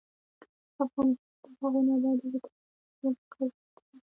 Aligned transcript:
افغانستان 0.85 1.29
تر 1.41 1.49
هغو 1.61 1.79
نه 1.87 1.93
ابادیږي، 1.97 2.39
ترڅو 2.43 2.51
د 2.93 2.99
ځمکو 2.99 3.35
غصب 3.37 3.59
ختم 3.75 3.97
نشي. 3.99 4.07